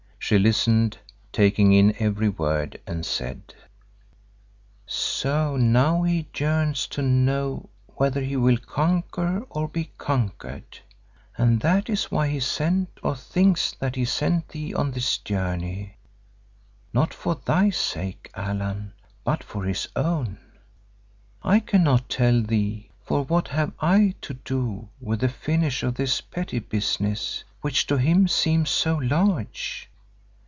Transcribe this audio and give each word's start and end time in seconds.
She 0.23 0.37
listened, 0.39 0.97
taking 1.33 1.73
in 1.73 1.93
every 1.99 2.29
word, 2.29 2.79
and 2.87 3.05
said, 3.05 3.53
"So 4.85 5.57
now 5.57 6.03
he 6.03 6.29
yearns 6.37 6.87
to 6.89 7.01
know 7.01 7.69
whether 7.95 8.21
he 8.21 8.37
will 8.37 8.59
conquer 8.59 9.43
or 9.49 9.67
be 9.67 9.91
conquered; 9.97 10.77
and 11.37 11.59
that 11.61 11.89
is 11.89 12.11
why 12.11 12.29
he 12.29 12.39
sent, 12.39 12.91
or 13.03 13.13
thinks 13.13 13.73
that 13.73 13.95
he 13.97 14.05
sent 14.05 14.49
thee 14.49 14.73
on 14.73 14.91
this 14.91 15.17
journey, 15.17 15.97
not 16.93 17.13
for 17.13 17.35
thy 17.43 17.69
sake, 17.69 18.29
Allan, 18.33 18.93
but 19.25 19.43
for 19.43 19.65
his 19.65 19.89
own. 19.97 20.37
I 21.43 21.59
cannot 21.59 22.07
tell 22.09 22.41
thee, 22.41 22.89
for 23.03 23.23
what 23.23 23.49
have 23.49 23.73
I 23.81 24.13
do 24.21 24.35
to 24.45 24.87
with 25.01 25.19
the 25.21 25.29
finish 25.29 25.83
of 25.83 25.95
this 25.95 26.21
petty 26.21 26.59
business, 26.59 27.43
which 27.59 27.85
to 27.87 27.97
him 27.97 28.29
seems 28.29 28.69
so 28.69 28.95
large? 28.95 29.87